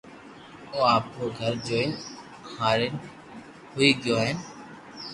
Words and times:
او 0.71 0.77
آپرو 0.95 1.27
گھر 1.39 1.53
جوئين 1.65 1.91
ھآرين 2.53 2.95
ھوئي 3.73 3.89
گيو 4.03 4.15
ھين 4.23 4.37